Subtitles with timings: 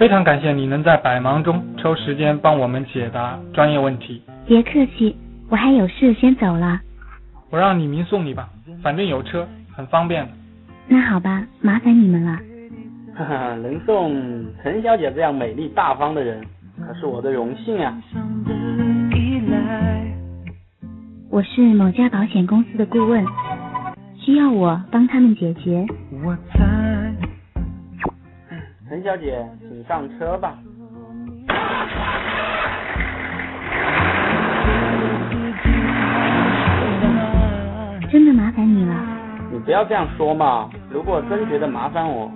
[0.00, 4.22] 非常感谢你能在百忙中抽时间帮我们解答专业问题。
[4.46, 5.14] 别客气，
[5.50, 6.80] 我还有事先走了。
[7.50, 8.48] 我让李明送你吧，
[8.82, 10.30] 反正有车，很方便的。
[10.88, 12.38] 那好吧，麻烦你们了。
[13.14, 14.10] 哈哈，能送
[14.62, 16.42] 陈小姐这样美丽大方的人，
[16.78, 18.02] 可是我的荣幸啊。
[21.28, 23.22] 我是某家保险公司的顾问，
[24.18, 25.84] 需要我帮他们解决。
[28.88, 29.38] 陈小姐，
[29.80, 30.58] 请上车吧。
[38.10, 38.94] 真的麻烦你了。
[39.50, 42.30] 你不要这样说嘛，如果真觉得麻烦我，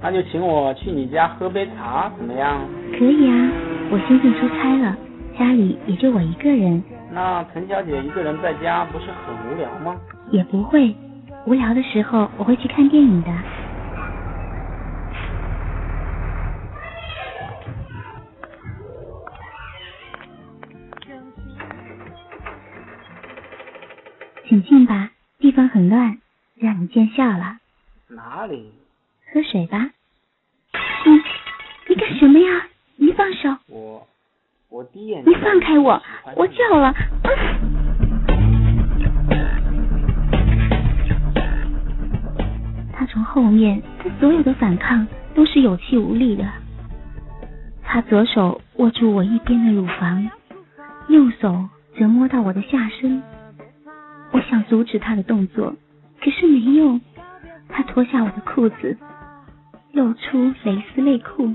[0.00, 2.58] 那就请我去你家喝杯茶，怎么样？
[2.98, 3.50] 可以啊，
[3.90, 4.96] 我先生出差了，
[5.38, 6.82] 家里也就我一个人。
[7.12, 9.94] 那陈小姐一个人在家不是很无聊吗？
[10.30, 10.94] 也不会，
[11.44, 13.28] 无聊的时候我会去看电影的。
[24.48, 26.16] 请进吧，地方很乱，
[26.56, 27.58] 让你见笑了。
[28.08, 28.72] 哪里？
[29.30, 29.90] 喝水吧。
[31.04, 31.12] 你
[31.86, 32.66] 你干什么呀？
[32.96, 33.54] 你放手！
[33.66, 34.08] 我
[34.70, 36.02] 我第一眼你放开我！
[36.34, 36.94] 我叫了。
[42.94, 46.50] 他从后面，他所有的反抗都是有气无力的。
[47.82, 50.26] 他左手握住我一边的乳房，
[51.08, 53.22] 右手则摸到我的下身。
[54.32, 55.74] 我想阻止他的动作，
[56.20, 57.00] 可是没用。
[57.68, 58.96] 他脱下我的裤子，
[59.92, 61.54] 露出蕾丝内裤。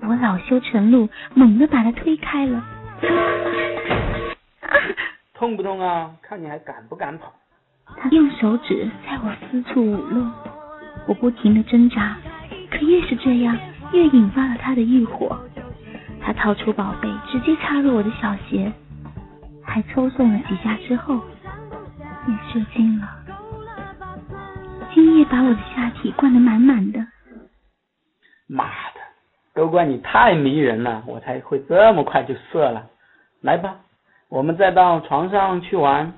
[0.00, 2.62] 我恼羞成怒，猛地把他推开了。
[5.34, 6.10] 痛不痛啊？
[6.22, 7.32] 看你还敢不敢跑？
[7.98, 10.32] 他用手指在我私处舞弄，
[11.06, 12.16] 我不停的挣扎，
[12.70, 13.56] 可越是这样，
[13.92, 15.38] 越引发了他的欲火。
[16.20, 18.72] 他掏出宝贝，直接插入我的小穴。
[19.62, 21.20] 还抽送了几下之后，
[22.26, 23.08] 也射精了。
[24.94, 27.06] 精液把我的下体灌得满满的。
[28.46, 29.00] 妈的，
[29.54, 32.86] 都怪你太迷人了，我才会这么快就射了。
[33.42, 33.76] 来吧，
[34.28, 36.12] 我们再到床上去玩，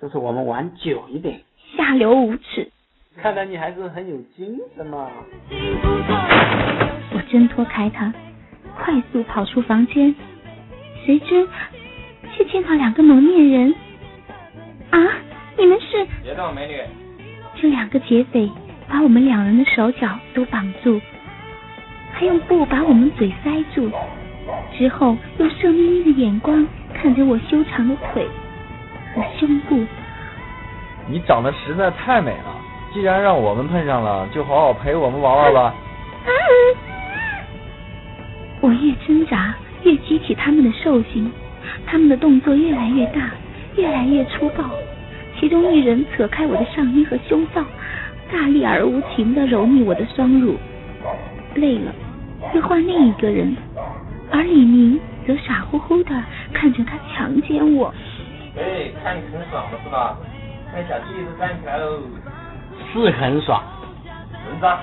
[0.00, 1.40] 就是我们玩久一点。
[1.76, 2.70] 下流无耻！
[3.16, 5.08] 看来你还是很有精神嘛。
[5.50, 8.12] 我挣脱开他，
[8.76, 10.14] 快速跑出房间，
[11.04, 11.48] 谁知。
[12.36, 13.72] 却见到两个蒙面人
[14.90, 14.98] 啊！
[15.56, 16.06] 你们是？
[16.22, 16.80] 别动，美女！
[17.60, 18.50] 这两个劫匪
[18.88, 21.00] 把我们两人的手脚都绑住，
[22.12, 23.90] 还用布把我们嘴塞住，
[24.76, 28.26] 之后用色眯眯的眼光看着我修长的腿
[29.14, 29.84] 和胸部。
[31.06, 32.56] 你长得实在太美了，
[32.92, 35.74] 既然让我们碰上了，就好好陪我们玩玩吧。
[38.60, 41.30] 我越挣扎，越激起他们的兽性。
[41.86, 43.30] 他们的动作越来越大，
[43.76, 44.64] 越来越粗暴。
[45.44, 47.62] 其中一人扯开我的上衣和胸罩，
[48.32, 50.56] 大力而无情的揉捏我的双乳。
[51.56, 51.92] 累了，
[52.54, 53.54] 又换另一个人，
[54.30, 56.14] 而李明则傻乎乎的
[56.54, 57.92] 看着他强奸我。
[58.56, 60.16] 哎，看你很爽了是吧？
[60.72, 62.00] 那小弟子站起来喽。
[62.90, 63.62] 是很爽。
[64.48, 64.78] 人渣，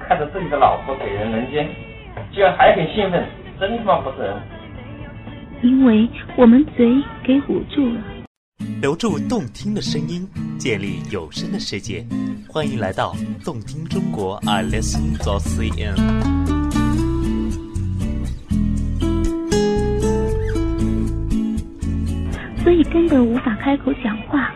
[0.00, 1.68] 看着自己的老婆给人人奸，
[2.32, 3.24] 居然还很兴奋，
[3.60, 4.34] 真他妈不是人。
[5.62, 8.00] 因为我们嘴给捂住了。
[8.80, 10.26] 留住动听的声音，
[10.58, 12.02] 建立有声的世界。
[12.48, 13.14] 欢迎来到
[13.44, 15.96] 动听中国，I listen to CN。
[22.64, 24.50] 所以根本无法开口讲话。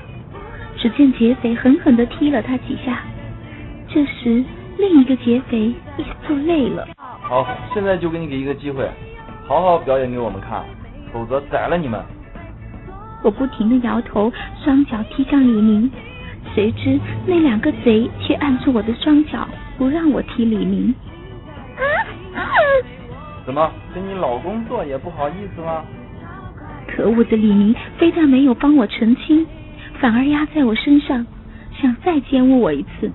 [0.78, 3.02] 只见劫匪狠狠地踢了他几下。
[3.88, 4.42] 这时，
[4.78, 5.68] 另一个劫匪
[5.98, 6.88] 也坐累了。
[6.96, 8.90] 好，现在就给你给一个机会，
[9.46, 10.64] 好好表演给我们看。
[11.12, 12.02] 否则宰了你们！
[13.24, 14.30] 我不停的摇头，
[14.62, 15.90] 双脚踢向李明，
[16.54, 19.48] 谁知那两个贼却按住我的双脚，
[19.78, 20.94] 不让我踢李明。
[23.46, 25.82] 怎么，跟你老公做也不好意思吗？
[26.86, 29.46] 可恶的李明非但没有帮我澄清，
[29.98, 31.26] 反而压在我身上，
[31.80, 33.10] 想再奸污我一次。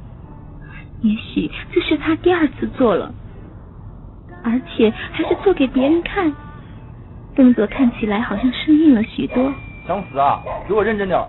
[1.02, 3.14] 也许这是他第二次做了，
[4.44, 6.34] 而且还是做给别人看。
[7.36, 9.54] 动作看起来好像生硬了许多。
[9.90, 10.40] 想死啊！
[10.68, 11.20] 给我认真点！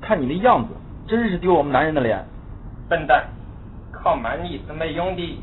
[0.00, 0.68] 看你的样子，
[1.08, 2.24] 真是丢我们男人的脸。
[2.88, 3.24] 笨蛋，
[3.90, 5.42] 靠蛮力是没用的。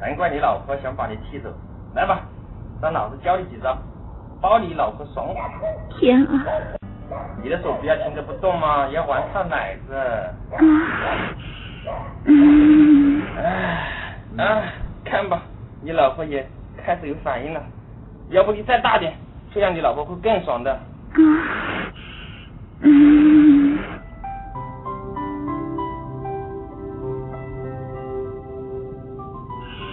[0.00, 1.48] 难怪你老婆想把你踢走。
[1.94, 2.22] 来吧，
[2.82, 3.78] 让老子教你几招，
[4.40, 5.48] 包你老婆爽爽。
[5.96, 6.42] 天啊！
[7.40, 9.94] 你的手不要停着不动嘛，要玩上奶子。
[12.26, 13.22] 嗯。
[13.38, 14.60] 哎，啊，
[15.04, 15.40] 看吧，
[15.82, 16.44] 你老婆也
[16.84, 17.62] 开始有反应了。
[18.30, 19.14] 要不你再大点，
[19.54, 20.76] 这样你老婆会更爽的。
[22.80, 23.78] 嗯。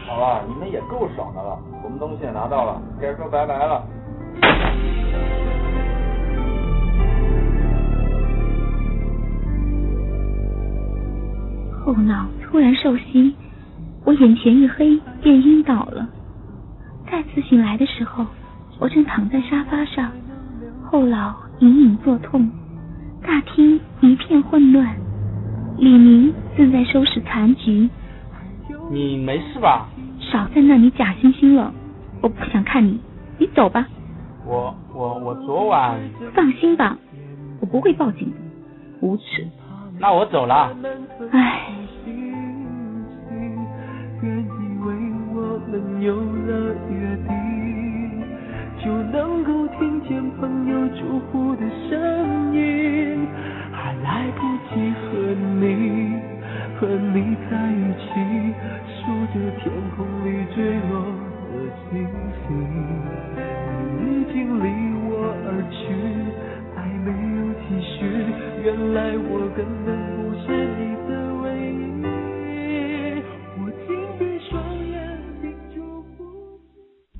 [0.07, 3.83] 好了，你们也够爽的了，我们东西也拿到了，该说拜拜了。
[11.81, 13.35] 后脑突然受袭，
[14.03, 16.07] 我眼前一黑，便晕倒了。
[17.09, 18.25] 再次醒来的时候，
[18.79, 20.11] 我正躺在沙发上，
[20.91, 22.49] 后脑隐隐作痛，
[23.21, 24.95] 大厅一片混乱。
[25.77, 27.87] 李明正在收拾残局。
[28.89, 29.87] 你没事吧？
[30.19, 31.71] 少在那里假惺惺了，
[32.21, 32.99] 我不想看你，
[33.37, 33.87] 你走吧。
[34.47, 35.95] 我我我昨晚。
[36.33, 36.97] 放心吧，
[37.59, 38.35] 我不会报警的，
[39.01, 39.47] 无耻。
[39.99, 40.75] 那我走了。
[41.31, 41.67] 唉。
[45.99, 47.29] 有了约定，
[49.77, 53.27] 听见朋友祝福的声音，
[53.71, 55.07] 还来不及和
[55.59, 55.63] 你
[56.79, 58.09] 和你在一起，
[58.87, 58.99] 数
[59.33, 60.57] 着天空里坠
[60.89, 60.91] 落
[61.51, 61.53] 的
[61.89, 61.91] 星
[62.47, 62.47] 星。
[63.99, 64.65] 你已经离
[65.07, 65.09] 我
[65.45, 65.79] 而去，
[66.75, 67.07] 爱没
[67.37, 67.97] 有继续，
[68.63, 70.45] 原来我根本不是
[70.79, 70.81] 你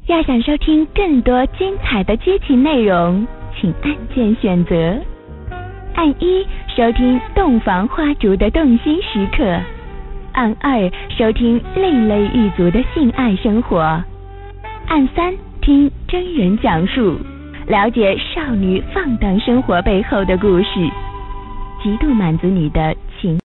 [0.10, 4.98] 要想收听更多精彩的激情内容，请按键选择。
[5.94, 6.44] 按一
[6.76, 9.44] 收听洞房花烛的动心时刻，
[10.32, 14.04] 按二收听另类一族的性爱生活，
[14.88, 17.16] 按三听真人讲述，
[17.68, 20.90] 了解少女放荡生活背后的故事，
[21.84, 22.96] 极度满足你的。